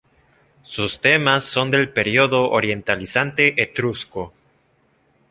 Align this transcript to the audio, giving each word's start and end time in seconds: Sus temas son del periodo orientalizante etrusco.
Sus 0.63 0.99
temas 0.99 1.43
son 1.43 1.69
del 1.69 1.93
periodo 1.93 2.49
orientalizante 2.49 3.61
etrusco. 3.61 4.33